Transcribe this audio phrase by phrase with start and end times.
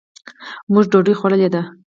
[0.71, 1.61] مونږ ډوډۍ خوړلې ده.